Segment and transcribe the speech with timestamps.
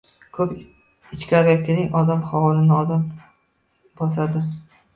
[0.35, 0.53] —Xo‘p,
[1.17, 1.91] ichkari kiring.
[2.01, 3.07] Odam hovrini odam
[4.03, 4.47] bosadi!